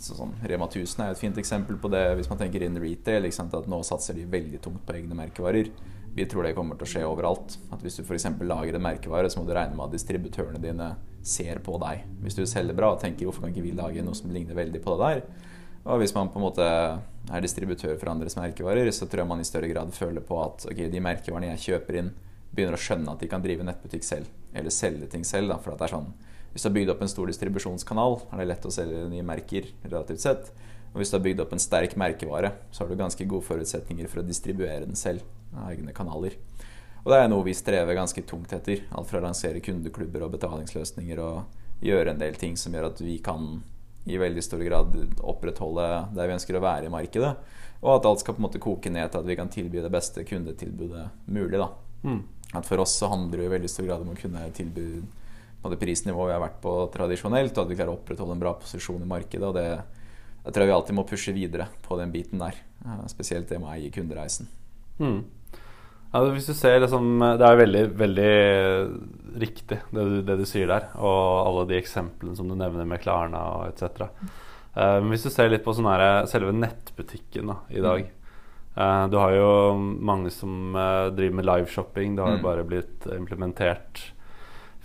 [0.00, 3.28] sånn, Rema 1000 er et fint eksempel på det hvis man tenker inn retail.
[3.28, 5.70] At nå satser de veldig tungt på egne merkevarer.
[6.14, 7.56] Vi tror det kommer til å skje overalt.
[7.70, 8.26] At Hvis du f.eks.
[8.40, 12.02] lager en merkevare, så må du regne med at distributørene dine ser på deg.
[12.24, 14.82] Hvis du selger bra og tenker hvorfor kan ikke vi lage noe som ligner veldig
[14.82, 15.22] på det der.
[15.84, 19.40] Og hvis man på en måte er distributør for andres merkevarer, så tror jeg man
[19.40, 22.10] i større grad føler på at okay, de merkevarene jeg kjøper inn,
[22.50, 24.28] begynner å skjønne at de kan drive nettbutikk selv.
[24.52, 25.52] Eller selge ting selv.
[25.52, 26.10] Da, for det er sånn,
[26.52, 29.68] Hvis du har bygd opp en stor distribusjonskanal, er det lett å selge nye merker
[29.84, 30.50] relativt sett.
[30.90, 34.10] Og hvis du har bygd opp en sterk merkevare, så har du ganske gode forutsetninger
[34.10, 35.22] for å distribuere den selv
[35.54, 36.34] av egne kanaler.
[37.04, 38.82] Og det er noe vi strever ganske tungt etter.
[38.90, 43.00] Alt fra å lansere kundeklubber og betalingsløsninger og gjøre en del ting som gjør at
[43.00, 43.62] vi kan
[44.08, 45.86] i veldig stor grad opprettholde
[46.16, 47.32] der vi ønsker å være i markedet.
[47.80, 49.92] Og at alt skal på en måte koke ned til at vi kan tilby det
[49.92, 51.62] beste kundetilbudet mulig.
[52.02, 52.20] Mm.
[52.58, 54.88] At For oss så handler det i veldig stor grad om å kunne tilby
[55.60, 58.44] på det prisnivået vi har vært på tradisjonelt, og at vi klarer å opprettholde en
[58.44, 59.48] bra posisjon i markedet.
[59.48, 59.66] og det
[60.40, 62.56] jeg tror vi alltid må pushe videre på den biten der.
[63.12, 64.48] Spesielt det med å eie kundereisen.
[65.00, 65.20] Mm.
[66.10, 68.30] Ja, hvis du ser liksom, Det er veldig, veldig
[69.40, 73.02] riktig det du, det du, sier der, og alle de eksemplene som du nevner med
[73.02, 74.08] Klarna og etc.
[74.74, 78.04] Uh, hvis du ser litt på sånn her, selve nettbutikken da, i dag
[78.78, 82.16] uh, Du har jo mange som uh, driver med liveshopping.
[82.16, 82.48] Det har jo mm.
[82.48, 84.02] bare blitt implementert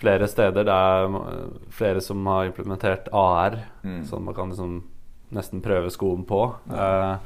[0.05, 0.67] flere steder.
[0.67, 4.03] Det er flere som har implementert AR, mm.
[4.09, 4.83] sånn man kan liksom
[5.35, 6.45] nesten prøve skoen på.
[6.69, 7.17] Ja.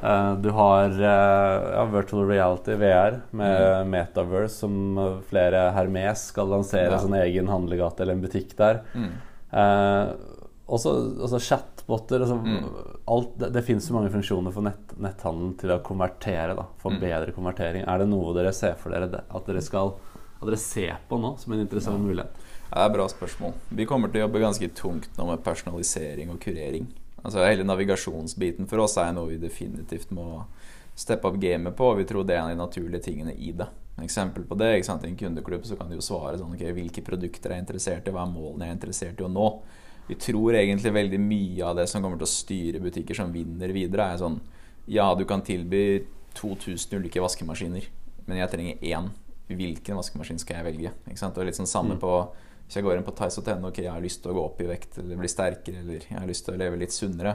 [0.00, 3.90] Uh, du har uh, ja, virtual reality, VR, med mm.
[3.92, 4.96] Metaverse, som
[5.28, 7.00] flere Hermes skal lansere ja.
[7.02, 8.80] sin egen handlegate eller en butikk der.
[8.96, 9.10] Mm.
[9.52, 10.38] Uh,
[10.70, 10.94] også,
[11.26, 12.24] også chatboter.
[12.24, 12.64] Altså, mm.
[13.12, 16.56] alt, det, det finnes så mange funksjoner for nett, netthandelen til å konvertere.
[16.56, 17.02] Da, for mm.
[17.04, 17.84] bedre konvertering.
[17.84, 19.98] Er det noe dere ser for dere at dere skal
[20.40, 22.06] at dere ser på nå som en interessant ja.
[22.06, 22.48] mulighet?
[22.70, 23.54] Det er et bra spørsmål.
[23.76, 26.86] Vi kommer til å jobbe ganske tungt nå med personalisering og kurering.
[27.20, 30.44] Altså Hele navigasjonsbiten for oss er noe vi definitivt må
[30.96, 31.90] steppe opp gamet på.
[31.92, 33.66] Og vi tror det er en av de naturlige tingene i det.
[33.98, 34.70] En eksempel på det?
[34.78, 38.08] I en kundeklubb så kan du jo svare sånn ok, Hvilke produkter er jeg interessert
[38.08, 38.14] i?
[38.14, 39.48] Hva er målene jeg er interessert i å nå?
[40.10, 43.70] Vi tror egentlig veldig mye av det som kommer til å styre butikker som vinner
[43.74, 44.40] videre, er sånn
[44.90, 46.02] Ja, du kan tilby
[46.34, 47.84] 2000 ulike vaskemaskiner,
[48.26, 49.10] men jeg trenger én.
[49.50, 50.92] Hvilken vaskemaskin skal jeg velge?
[51.10, 51.38] Ikke sant?
[51.38, 52.02] Og litt sånn samme mm.
[52.02, 52.14] på
[52.70, 54.68] hvis jeg går inn på Tice.no ok, jeg har lyst til å gå opp i
[54.68, 57.32] vekt eller bli sterkere, eller jeg har lyst til å leve litt sunnere,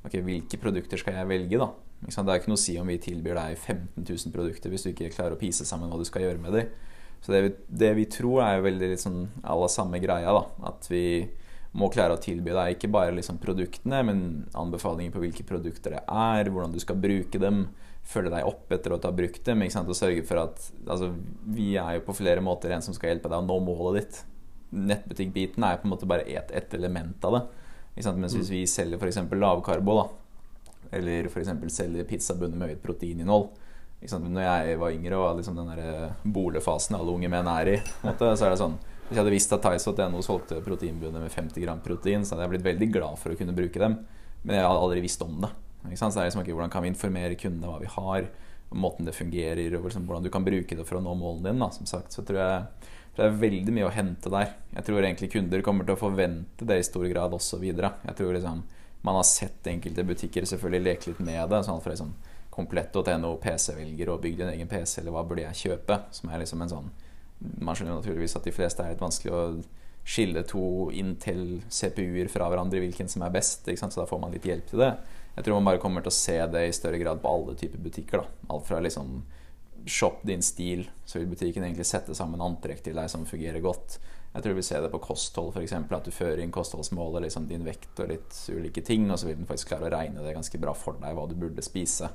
[0.00, 1.66] ok, hvilke produkter skal jeg velge, da?
[1.98, 4.92] Det er ikke noe å si om vi tilbyr deg 15 000 produkter hvis du
[4.94, 6.70] ikke klarer å pise sammen hva du skal gjøre med dem.
[7.20, 7.52] Så det vi,
[7.82, 10.32] det vi tror, er jo veldig litt sånn alla samme greia.
[10.32, 11.02] da, At vi
[11.78, 14.22] må klare å tilby deg ikke bare liksom produktene, men
[14.58, 17.68] anbefalinger på hvilke produkter det er, hvordan du skal bruke dem,
[18.08, 19.62] følge deg opp etter at du har brukt dem.
[19.62, 21.12] Og sørge for at altså,
[21.44, 24.24] Vi er jo på flere måter en som skal hjelpe deg å nå målet ditt
[24.70, 27.44] nettbutikkbiten er på en måte bare ett et element av det.
[27.98, 28.54] Mens hvis mm.
[28.54, 29.18] vi selger f.eks.
[29.32, 30.04] lavkarbo, da,
[30.98, 31.50] eller f.eks.
[31.74, 33.48] selger pizzabunner med høyt proteininnhold
[34.06, 38.30] Når jeg var yngre og var liksom den bolefasen alle unge menn er i, måte,
[38.36, 41.78] så er det sånn Hvis jeg hadde visst at Tice.no solgte proteinbunner med 50 gram
[41.80, 43.94] protein, så hadde jeg blitt veldig glad for å kunne bruke dem.
[44.42, 45.48] Men jeg hadde aldri visst om det.
[45.96, 48.28] Så det er liksom, ikke Hvordan kan vi informere kundene hva vi har,
[48.76, 51.70] måten det fungerer, og liksom, hvordan du kan bruke det for å nå målene dine.
[51.72, 54.52] Som sagt, så tror jeg det er veldig mye å hente der.
[54.76, 57.96] Jeg tror egentlig kunder kommer til å forvente det i stor grad også videre.
[58.06, 58.66] Jeg tror liksom
[59.06, 61.64] Man har sett enkelte butikker selvfølgelig leke litt med det.
[61.64, 62.12] Sånn for liksom
[62.50, 66.02] Komplett.no PC-velger og bygd en egen PC, eller hva burde jeg kjøpe?
[66.10, 66.88] Som er liksom en sånn
[67.38, 69.42] Man skjønner naturligvis at de fleste er litt vanskelig å
[70.08, 73.68] skille to Intel-CPU-er fra hverandre, hvilken som er best.
[73.68, 74.92] Så da får man litt hjelp til det.
[75.36, 77.82] Jeg tror man bare kommer til å se det i større grad på alle typer
[77.84, 78.24] butikker.
[78.24, 78.54] Da.
[78.54, 79.20] Alt fra liksom
[79.88, 84.00] shop din stil, så vil butikken egentlig sette sammen antrekk til deg som fungerer godt.
[84.34, 85.76] Jeg tror vi ser det på kosthold, f.eks.
[85.78, 89.38] At du fører inn kostholdsmålet, liksom din vekt og litt ulike ting, og så vil
[89.38, 92.10] den faktisk klare å regne det ganske bra for deg hva du burde spise.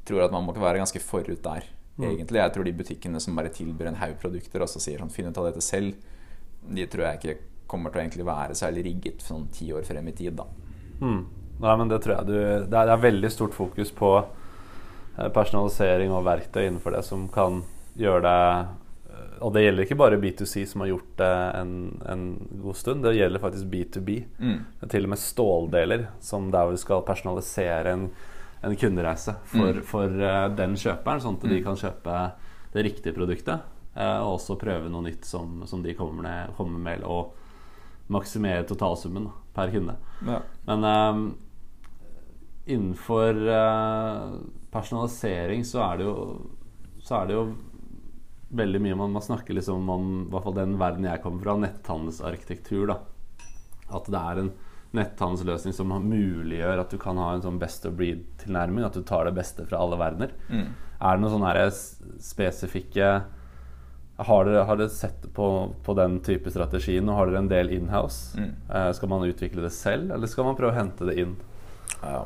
[0.00, 1.68] Jeg tror at man må være ganske forut der.
[2.00, 2.40] Egentlig.
[2.40, 5.30] Jeg tror de butikkene som bare tilbyr en haug produkter og så sier sånn finn
[5.30, 5.94] ut av dette selv,
[6.64, 7.36] de tror jeg ikke
[7.70, 10.46] kommer til å egentlig være særlig rigget for sånn ti år frem i tid, da.
[11.00, 11.20] Mm.
[11.64, 14.08] Nei, men det tror jeg du Det er, det er veldig stort fokus på
[15.14, 17.60] Eh, personalisering og verktøy innenfor det som kan
[17.98, 18.38] gjøre det
[19.14, 21.74] eh, Og det gjelder ikke bare B2C, som har gjort det en,
[22.10, 22.24] en
[22.62, 23.04] god stund.
[23.04, 24.16] Det gjelder faktisk B2B.
[24.40, 24.58] Mm.
[24.90, 28.08] Til og med ståldeler, som der vi skal personalisere en,
[28.64, 29.86] en kundereise for, mm.
[29.88, 31.62] for uh, den kjøperen, sånn at de mm.
[31.66, 32.18] kan kjøpe
[32.74, 33.70] det riktige produktet.
[33.94, 37.34] Uh, og også prøve noe nytt som, som de kommer med, kommer med, og
[38.12, 39.94] maksimere totalsummen per kunde.
[40.26, 40.40] Ja.
[40.66, 41.22] Men um,
[42.66, 44.34] innenfor uh,
[44.74, 46.18] personalisering så er det jo
[47.04, 47.48] Så er det jo
[48.54, 51.56] veldig mye man, man snakker liksom om i hvert fall den verden jeg kommer fra,
[51.60, 52.86] netthandelsarkitektur.
[52.88, 53.00] da
[53.92, 54.52] At det er en
[54.96, 58.86] netthandelsløsning som muliggjør at du kan ha en sånn best of breed-tilnærming.
[58.86, 60.34] At du tar det beste fra alle verdener.
[60.48, 60.68] Mm.
[61.00, 61.68] Er det noen sånne
[62.22, 63.08] spesifikke
[64.24, 65.46] Har dere, har dere sett på,
[65.82, 67.00] på den type strategi?
[67.02, 68.38] Nå har dere en del inhouse.
[68.38, 68.52] Mm.
[68.70, 71.34] Eh, skal man utvikle det selv, eller skal man prøve å hente det inn?
[71.98, 72.22] Ja.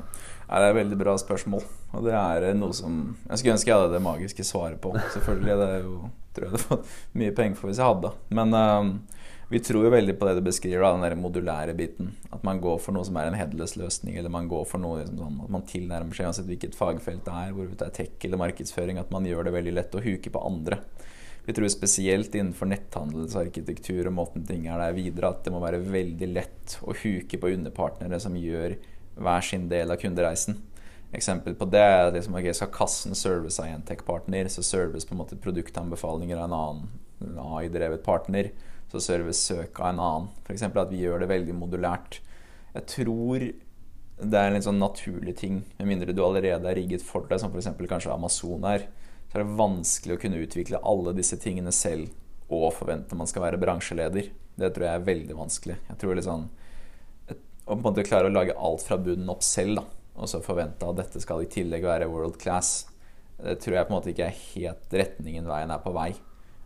[0.48, 1.64] Det er et veldig bra spørsmål.
[1.96, 4.92] Og det er eh, noe som Jeg skulle ønske jeg hadde det magiske svaret på.
[5.16, 5.56] Selvfølgelig.
[5.62, 5.96] Det er jo
[6.38, 8.12] tror jeg hadde fått mye penger for hvis jeg hadde.
[8.36, 9.17] Men eh,
[9.48, 12.10] vi tror jo veldig på det du beskriver, da, den der modulære biten.
[12.34, 15.00] At man går for noe som er en headless løsning, eller man går for noe
[15.00, 18.28] liksom sånn at man tilnærmer seg uansett hvilket fagfelt det er, hvorvidt det er tech
[18.28, 20.82] eller markedsføring, at man gjør det veldig lett å huke på andre.
[21.48, 25.80] Vi tror spesielt innenfor netthandelsarkitektur og måten ting er der videre, at det må være
[25.80, 28.76] veldig lett å huke på underpartnere som gjør
[29.16, 30.60] hver sin del av kundereisen.
[31.16, 35.08] Eksempel på det er at liksom, okay, skal kassen service av en tech-partner, så service
[35.08, 38.50] på en måte produktanbefalinger av en annen AI-drevet partner,
[38.88, 40.28] så server søk av en annen.
[40.44, 40.64] F.eks.
[40.68, 42.20] at vi gjør det veldig modulært.
[42.74, 43.48] Jeg tror
[44.18, 47.38] det er en litt sånn naturlig ting, med mindre du allerede er rigget for det,
[47.42, 47.70] som f.eks.
[47.90, 48.88] kanskje Amazon er.
[49.28, 52.08] Så er det vanskelig å kunne utvikle alle disse tingene selv
[52.48, 54.30] og forvente man skal være bransjeleder.
[54.58, 55.76] Det tror jeg er veldig vanskelig.
[55.90, 56.48] Jeg tror sånn
[57.68, 59.82] Å på en måte klare å lage alt fra bunnen opp selv, da,
[60.16, 62.86] og så forvente at dette skal i tillegg være world class,
[63.36, 66.08] det tror jeg på en måte ikke er helt retningen veien er på vei.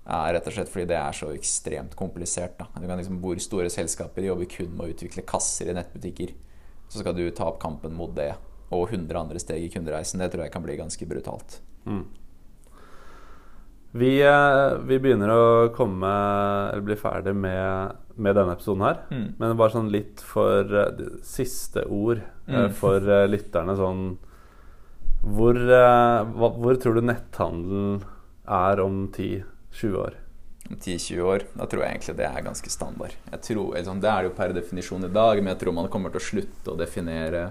[0.02, 2.56] Er rett og slett fordi det er så ekstremt komplisert.
[2.58, 2.66] Da.
[2.74, 6.32] Du kan liksom, hvor store selskaper jobber kun med å utvikle kasser i nettbutikker.
[6.90, 8.32] Så skal du ta opp kampen mot det
[8.72, 10.18] og 100 andre steg i kundereisen.
[10.18, 11.60] Det tror jeg kan bli ganske brutalt.
[11.86, 12.02] Mm.
[13.92, 16.08] Vi, eh, vi begynner å komme
[16.72, 19.02] Eller bli ferdig med, med denne episoden her.
[19.12, 19.26] Mm.
[19.38, 22.72] Men bare sånn litt for eh, siste ord eh, Mm.
[22.74, 24.16] for lytterne sånn
[25.22, 28.00] hvor, hvor tror du netthandelen
[28.50, 29.04] er om
[29.72, 30.18] 10-20 år?
[30.70, 33.16] Om 10-20 år, da tror jeg egentlig det er ganske standard.
[33.42, 36.22] Tror, sånn, det er jo per definisjon i dag, men jeg tror man kommer til
[36.22, 37.48] å slutte å definere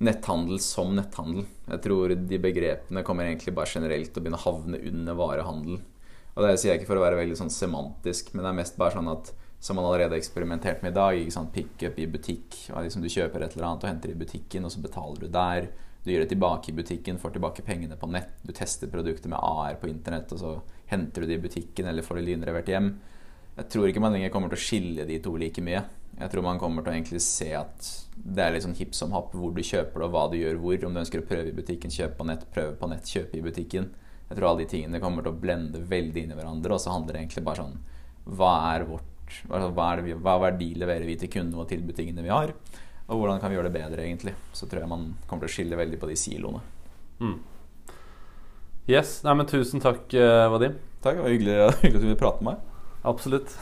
[0.00, 1.44] netthandel som netthandel.
[1.68, 5.82] Jeg tror de begrepene kommer egentlig bare generelt til å begynne å havne under varehandel.
[6.30, 8.80] Og det sier jeg ikke for å være veldig sånn semantisk, men det er mest
[8.80, 11.52] bare sånn at som man allerede har eksperimentert med i dag, ikke sant?
[11.52, 12.56] pickup i butikk.
[12.72, 15.68] Liksom Du kjøper et eller annet og henter i butikken, og så betaler du der.
[16.00, 18.38] Du gir det tilbake i butikken, får tilbake pengene på nett.
[18.40, 20.54] Du tester produktet med AR på internett, og så
[20.90, 22.92] henter du det i butikken eller får det lynlevert hjem.
[23.56, 25.82] Jeg tror ikke man lenger kommer til å skille de to like mye.
[26.20, 29.14] Jeg tror man kommer til å egentlig se at det er litt sånn hipp som
[29.16, 30.86] happ hvor du kjøper det, og hva du gjør hvor.
[30.86, 33.44] Om du ønsker å prøve i butikken, kjøpe på nett, prøve på nett, kjøpe i
[33.44, 33.88] butikken.
[34.28, 36.92] Jeg tror alle de tingene kommer til å blende veldig inn i hverandre, og så
[36.94, 37.80] handler det egentlig bare sånn
[38.38, 39.08] Hva er vårt
[39.46, 42.52] hva, er vi, hva verdi leverer vi til kundene og til butikkene vi har?
[43.10, 44.34] Og hvordan kan vi gjøre det bedre, egentlig?
[44.54, 46.62] Så tror jeg man kommer til å skille veldig på de siloene.
[47.20, 47.36] Mm.
[48.90, 49.20] Yes.
[49.22, 50.78] Nei, men tusen takk, eh, Vadim.
[51.04, 52.88] Takk, det var hyggelig, hyggelig at du ville prate med meg.
[53.06, 53.54] Absolutt.